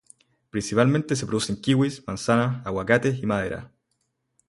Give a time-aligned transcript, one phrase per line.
[0.49, 3.71] Principalmente se producen kiwis, manzanas, aguacates y madera.